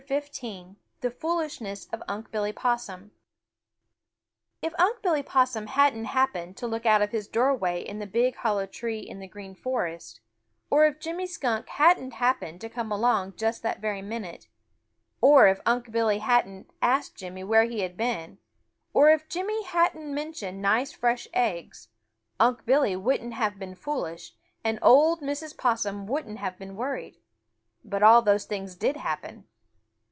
[0.09, 3.11] XV THE FOOLISHNESS OF UNC' BILLY POSSUM
[4.61, 8.35] If Unc' Billy Possum hadn't happened to look out of his doorway in the big
[8.37, 10.19] hollow tree in the Green Forest,
[10.71, 14.47] or if Jimmy Skunk hadn't happened to come along just that very minute,
[15.21, 18.39] or if Unc' Billy hadn't asked Jimmy where he had been,
[18.93, 21.87] or if Jimmy hadn't mentioned nice fresh eggs,
[22.39, 24.33] Unc' Billy wouldn't have been foolish,
[24.63, 25.55] and old Mrs.
[25.55, 27.19] Possum wouldn't have been worried.
[27.85, 29.45] But all those things did happen.